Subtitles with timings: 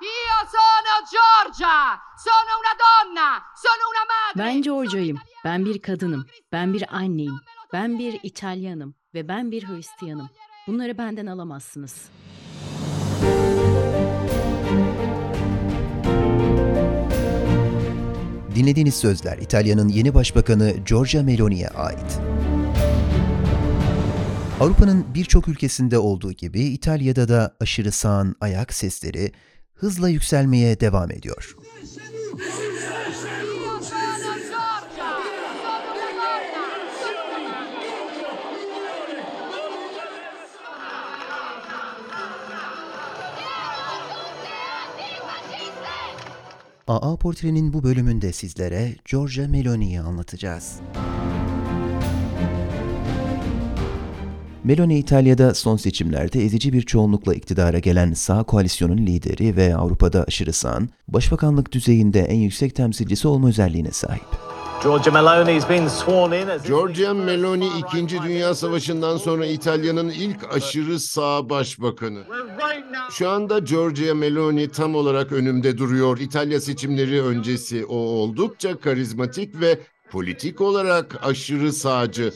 [0.00, 1.98] Io sono Giorgia!
[2.16, 3.42] Sono una donna!
[3.54, 4.38] Sono una madre!
[4.38, 5.18] Ben Georgia'yım.
[5.44, 6.26] Ben bir kadınım.
[6.52, 7.40] Ben bir anneyim.
[7.72, 8.94] Ben bir İtalyanım.
[9.14, 10.30] Ve ben bir Hristiyanım.
[10.66, 12.08] Bunları benden alamazsınız.
[18.54, 22.20] Dinlediğiniz sözler İtalya'nın yeni başbakanı Giorgia Meloni'ye ait.
[24.60, 29.32] Avrupa'nın birçok ülkesinde olduğu gibi İtalya'da da aşırı sağın ayak sesleri
[29.84, 31.56] hızla yükselmeye devam ediyor.
[46.86, 50.80] AA Portre'nin bu bölümünde sizlere Giorgia Meloni'yi anlatacağız.
[54.64, 60.52] Meloni İtalya'da son seçimlerde ezici bir çoğunlukla iktidara gelen sağ koalisyonun lideri ve Avrupa'da aşırı
[60.52, 64.24] sağın, başbakanlık düzeyinde en yüksek temsilcisi olma özelliğine sahip.
[66.66, 68.22] Giorgia Meloni 2.
[68.22, 72.24] Dünya Savaşı'ndan sonra İtalya'nın ilk aşırı sağ başbakanı.
[73.10, 76.18] Şu anda Giorgia Meloni tam olarak önümde duruyor.
[76.18, 79.78] İtalya seçimleri öncesi o oldukça karizmatik ve
[80.14, 82.32] politik olarak aşırı sağcı.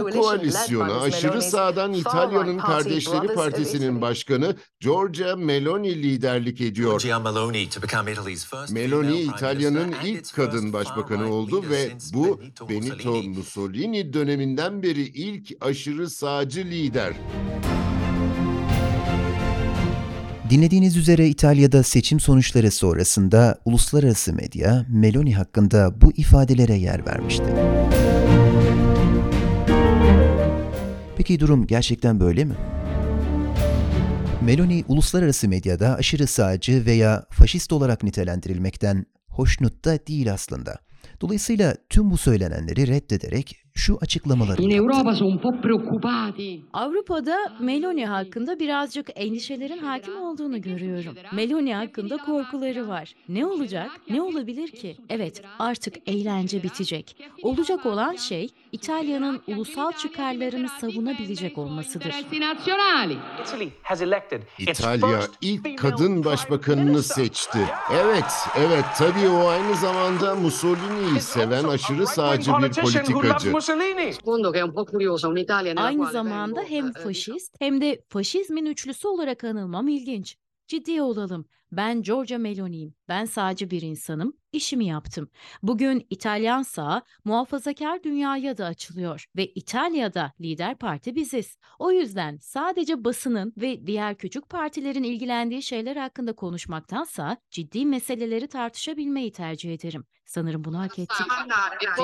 [0.00, 7.02] Bu koalisyona aşırı sağdan İtalya'nın Kardeşleri Partisi'nin başkanı Giorgia Meloni liderlik ediyor.
[7.24, 12.40] Meloni to become Italy's first Meloni female prime İtalya'nın ilk kadın başbakanı oldu ve bu
[12.68, 13.22] Benito.
[13.22, 17.12] Mussolini döneminden beri ilk aşırı sağcı lider.
[20.50, 27.44] Dinlediğiniz üzere İtalya'da seçim sonuçları sonrasında uluslararası medya Meloni hakkında bu ifadelere yer vermişti.
[31.16, 32.54] Peki durum gerçekten böyle mi?
[34.42, 40.78] Meloni uluslararası medyada aşırı sağcı veya faşist olarak nitelendirilmekten hoşnut da değil aslında.
[41.20, 44.62] Dolayısıyla tüm bu söylenenleri reddederek şu açıklamaları.
[46.72, 51.14] Avrupa'da Meloni hakkında birazcık endişelerin hakim olduğunu görüyorum.
[51.32, 53.14] Meloni hakkında korkuları var.
[53.28, 53.90] Ne olacak?
[54.10, 54.96] Ne olabilir ki?
[55.08, 57.16] Evet, artık eğlence bitecek.
[57.42, 62.04] Olacak olan şey İtalya'nın ulusal çıkarlarını savunabilecek olmasıdır.
[64.58, 65.00] İtalya
[65.40, 67.58] ilk kadın başbakanını seçti.
[67.92, 68.24] Evet,
[68.58, 72.72] evet tabii o aynı zamanda Mussolini'yi seven aşırı sağcı bir
[73.04, 73.52] politikacı.
[75.86, 80.36] Aynı zamanda hem faşist hem de faşizmin üçlüsü olarak anılmam ilginç.
[80.70, 81.44] Ciddi olalım.
[81.72, 82.94] Ben Giorgia Meloni'yim.
[83.08, 84.32] Ben sağcı bir insanım.
[84.52, 85.28] İşimi yaptım.
[85.62, 91.58] Bugün İtalyan sağ muhafazakar dünyaya da açılıyor ve İtalya'da lider parti biziz.
[91.78, 99.32] O yüzden sadece basının ve diğer küçük partilerin ilgilendiği şeyler hakkında konuşmaktansa ciddi meseleleri tartışabilmeyi
[99.32, 100.04] tercih ederim.
[100.24, 101.26] Sanırım bunu hak ettik.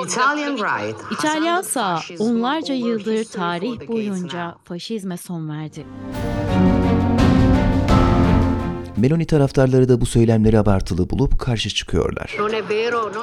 [0.05, 0.97] Italian right.
[1.11, 5.85] İtalyan sağ onlarca yıldır tarih boyunca faşizme son verdi.
[8.97, 12.37] Meloni taraftarları da bu söylemleri abartılı bulup karşı çıkıyorlar.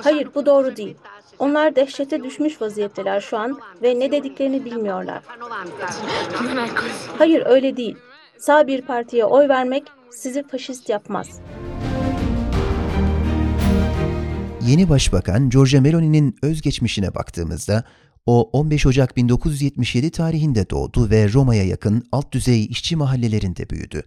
[0.03, 0.97] Hayır bu doğru değil.
[1.39, 5.23] Onlar dehşete düşmüş vaziyetteler şu an ve ne dediklerini bilmiyorlar.
[5.23, 6.69] Fa 90.
[7.19, 7.97] Hayır öyle değil.
[8.39, 11.41] Sağ bir partiye oy vermek sizi faşist yapmaz.
[14.67, 17.85] Yeni başbakan Giorgia Meloni'nin özgeçmişine baktığımızda
[18.27, 24.03] o 15 Ocak 1977 tarihinde doğdu ve Roma'ya yakın alt düzey işçi mahallelerinde büyüdü.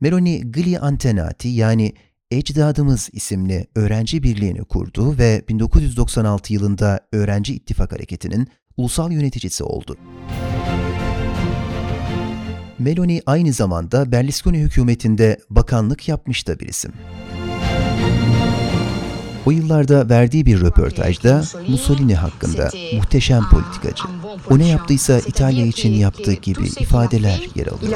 [0.00, 1.92] Meloni Gli Antenati yani
[2.30, 9.96] Ecdadımız isimli öğrenci birliğini kurdu ve 1996 yılında Öğrenci İttifak Hareketi'nin ulusal yöneticisi oldu.
[12.78, 16.92] Meloni aynı zamanda Berlusconi hükümetinde bakanlık yapmış da bir isim.
[19.46, 24.04] O yıllarda verdiği bir röportajda Mussolini hakkında muhteşem politikacı,
[24.50, 27.92] o ne yaptıysa İtalya için yaptığı gibi ifadeler yer alıyor.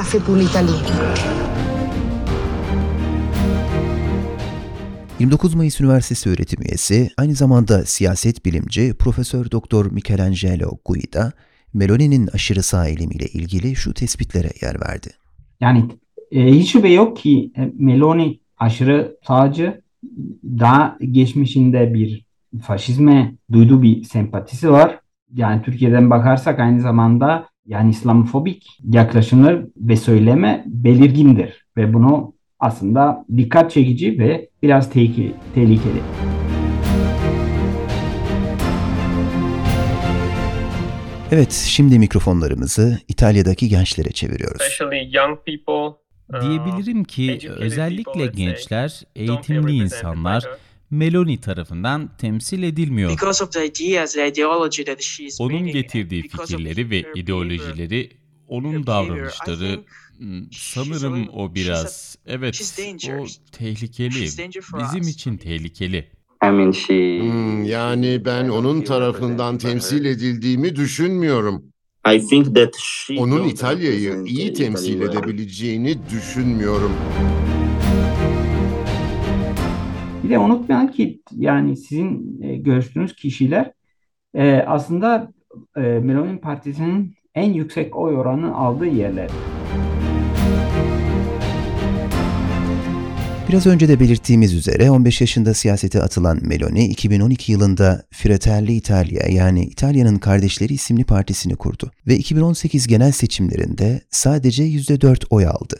[5.24, 11.32] 29 Mayıs Üniversitesi öğretim üyesi, aynı zamanda siyaset bilimci Profesör Doktor Michelangelo Guida,
[11.74, 15.08] Meloni'nin aşırı sağ eğilimiyle ilgili şu tespitlere yer verdi.
[15.60, 15.84] Yani
[16.30, 19.80] e, hiç şüphe yok ki e, Meloni aşırı sağcı,
[20.44, 22.24] daha geçmişinde bir
[22.62, 25.00] faşizme duyduğu bir sempatisi var.
[25.34, 32.34] Yani Türkiye'den bakarsak aynı zamanda yani İslamofobik yaklaşımlar ve söyleme belirgindir ve bunu
[32.64, 35.34] aslında dikkat çekici ve biraz tehlikeli.
[35.54, 36.02] tehlikeli.
[41.32, 44.60] Evet, şimdi mikrofonlarımızı İtalya'daki gençlere çeviriyoruz.
[44.62, 46.04] especially young people
[46.40, 50.44] Diyebilirim ki özellikle gençler, eğitimli insanlar
[50.90, 53.18] Meloni tarafından temsil edilmiyor.
[55.38, 58.10] Onun getirdiği fikirleri ve ideolojileri,
[58.48, 59.80] onun davranışları,
[60.18, 62.74] hmm, sanırım o biraz, evet,
[63.10, 64.24] o tehlikeli,
[64.78, 66.10] bizim için tehlikeli.
[66.40, 71.64] Hmm, yani ben onun tarafından temsil edildiğimi düşünmüyorum.
[73.18, 76.92] Onun İtalya'yı iyi temsil edebileceğini düşünmüyorum.
[80.24, 83.72] Bir de unutmayalım ki yani sizin e, görüştüğünüz kişiler
[84.34, 85.32] e, aslında
[85.76, 89.30] e, Meloni Partisi'nin en yüksek oy oranı aldığı yerler.
[93.54, 99.64] Biraz önce de belirttiğimiz üzere 15 yaşında siyasete atılan Meloni 2012 yılında Fratelli Italia yani
[99.64, 105.76] İtalya'nın Kardeşleri isimli partisini kurdu ve 2018 genel seçimlerinde sadece %4 oy aldı.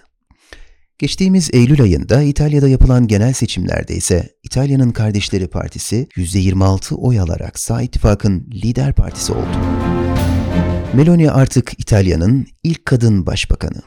[0.99, 7.82] Geçtiğimiz Eylül ayında İtalya'da yapılan genel seçimlerde ise İtalya'nın Kardeşleri Partisi %26 oy alarak sağ
[7.82, 9.58] ittifakın lider partisi oldu.
[10.96, 13.82] Meloni artık İtalya'nın ilk kadın başbakanı.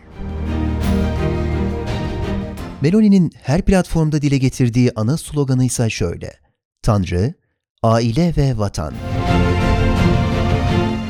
[2.81, 6.33] Meloni'nin her platformda dile getirdiği ana sloganı ise şöyle.
[6.81, 7.33] Tanrı,
[7.83, 8.93] aile ve vatan.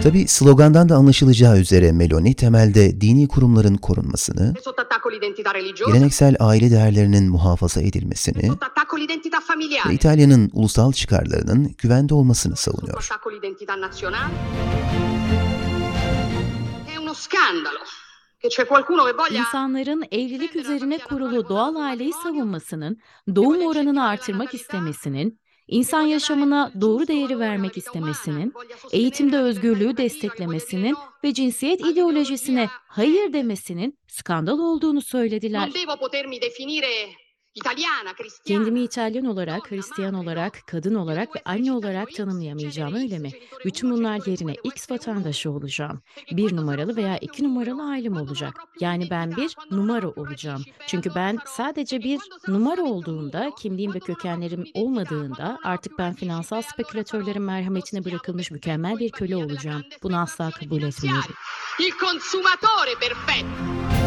[0.03, 4.53] Tabi slogandan da anlaşılacağı üzere Meloni temelde dini kurumların korunmasını,
[5.93, 8.51] geleneksel aile değerlerinin muhafaza edilmesini
[9.89, 12.93] ve İtalya'nın ulusal çıkarlarının güvende olmasını savunuyor.
[19.39, 22.97] İnsanların evlilik üzerine kurulu doğal aileyi savunmasının,
[23.35, 28.53] doğum oranını artırmak istemesinin, insan yaşamına doğru değeri vermek istemesinin,
[28.91, 35.69] eğitimde özgürlüğü desteklemesinin ve cinsiyet ideolojisine hayır demesinin skandal olduğunu söylediler.
[38.45, 43.31] Kendimi İtalyan olarak, Hristiyan olarak, kadın olarak ve anne olarak tanımlayamayacağım öyle mi?
[43.65, 46.01] Bütün bunlar yerine X vatandaşı olacağım.
[46.31, 48.53] Bir numaralı veya iki numaralı ailem olacak.
[48.79, 50.63] Yani ben bir numara olacağım.
[50.87, 58.05] Çünkü ben sadece bir numara olduğunda, kimliğim ve kökenlerim olmadığında artık ben finansal spekülatörlerin merhametine
[58.05, 59.83] bırakılmış mükemmel bir köle olacağım.
[60.03, 61.33] Bunu asla kabul etmiyorum.
[61.79, 64.06] Il consumatore perfetto.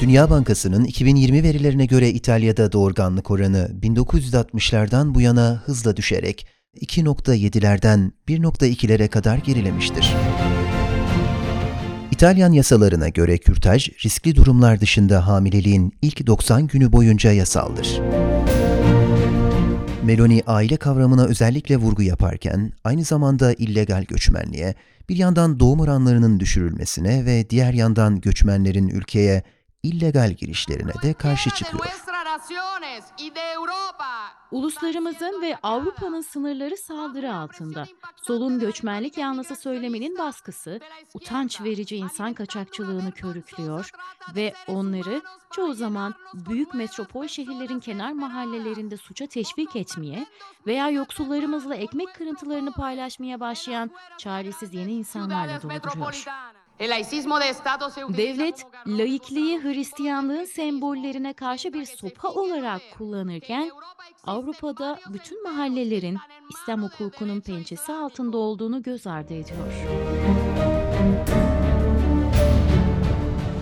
[0.00, 6.46] Dünya Bankası'nın 2020 verilerine göre İtalya'da doğurganlık oranı 1960'lardan bu yana hızla düşerek
[6.80, 10.14] 2.7'lerden 1.2'lere kadar gerilemiştir.
[12.10, 18.00] İtalyan yasalarına göre kürtaj riskli durumlar dışında hamileliğin ilk 90 günü boyunca yasaldır.
[20.04, 24.74] Meloni aile kavramına özellikle vurgu yaparken aynı zamanda illegal göçmenliğe,
[25.08, 29.42] bir yandan doğum oranlarının düşürülmesine ve diğer yandan göçmenlerin ülkeye
[29.82, 31.86] illegal girişlerine de karşı çıkıyor.
[34.50, 37.86] Uluslarımızın ve Avrupa'nın sınırları saldırı altında.
[38.16, 40.80] Solun göçmenlik yanlısı söylemenin baskısı,
[41.14, 43.90] utanç verici insan kaçakçılığını körüklüyor
[44.34, 50.26] ve onları çoğu zaman büyük metropol şehirlerin kenar mahallelerinde suça teşvik etmeye
[50.66, 56.24] veya yoksullarımızla ekmek kırıntılarını paylaşmaya başlayan çaresiz yeni insanlarla dolduruyor.
[58.16, 63.70] Devlet, laikliği Hristiyanlığın sembollerine karşı bir sopa olarak kullanırken,
[64.26, 66.18] Avrupa'da bütün mahallelerin
[66.50, 69.72] İslam hukukunun pençesi altında olduğunu göz ardı ediyor.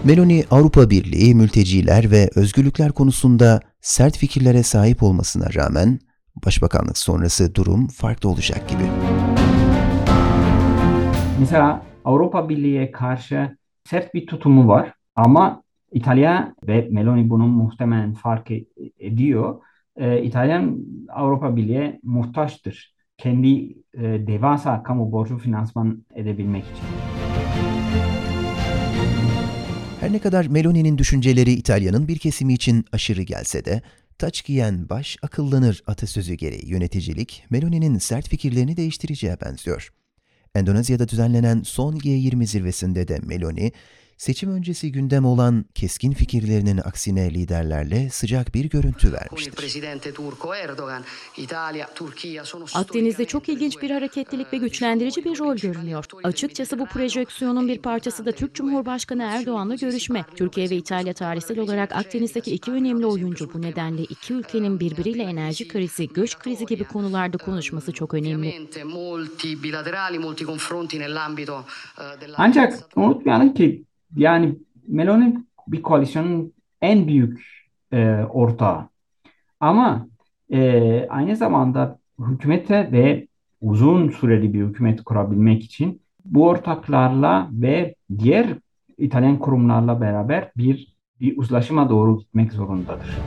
[0.04, 5.98] Meloni Avrupa Birliği, mülteciler ve özgürlükler konusunda sert fikirlere sahip olmasına rağmen
[6.46, 8.84] başbakanlık sonrası durum farklı olacak gibi.
[11.40, 15.62] Mesela Avrupa Birliği'ye karşı sert bir tutumu var ama
[15.92, 18.64] İtalya ve Meloni bunu muhtemelen fark e-
[18.98, 19.60] ediyor.
[19.96, 22.94] Ee, İtalyan Avrupa Birliği'ye muhtaçtır.
[23.18, 26.84] Kendi e, devasa kamu borcu finansman edebilmek için.
[30.00, 33.82] Her ne kadar Meloni'nin düşünceleri İtalya'nın bir kesimi için aşırı gelse de,
[34.18, 39.92] taç giyen baş akıllanır atasözü gereği yöneticilik, Meloni'nin sert fikirlerini değiştireceğe benziyor.
[40.54, 43.72] Endonezya'da düzenlenen son G20 zirvesinde de Meloni,
[44.18, 49.52] seçim öncesi gündem olan keskin fikirlerinin aksine liderlerle sıcak bir görüntü vermiştir.
[49.52, 51.02] presidente turco Erdogan,
[51.36, 56.04] Italia, Turchia sono Akdeniz'de çok ilginç bir hareketlilik ve güçlendirici bir rol görünüyor.
[56.24, 60.24] Açıkçası bu projeksiyonun bir parçası da Türk Cumhurbaşkanı Erdoğan'la görüşme.
[60.36, 63.52] Türkiye ve İtalya tarihsel olarak Akdeniz'deki iki önemli oyuncu.
[63.54, 68.68] Bu nedenle iki ülkenin birbiriyle enerji krizi, göç krizi gibi konularda konuşması çok önemli.
[71.98, 74.56] Eh, Ancak unutmayalım ki Yani
[74.88, 75.38] Meloni
[75.68, 77.40] bir koalisyonun en büyük
[77.92, 78.88] e, ortağı.
[79.60, 80.08] Ama
[80.50, 83.26] e, aynı zamanda hükümete ve
[83.60, 88.46] uzun süreli bir hükümet kurabilmek için bu ortaklarla ve diğer
[88.98, 93.18] İtalyan kurumlarla beraber bir bir uzlaşıma doğru gitmek zorundadır.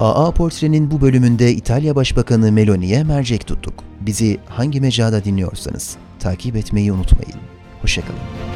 [0.00, 3.74] AA Portre'nin bu bölümünde İtalya Başbakanı Meloni'ye mercek tuttuk.
[4.00, 7.40] Bizi hangi mecrada dinliyorsanız takip etmeyi unutmayın.
[7.82, 8.51] Hoşçakalın.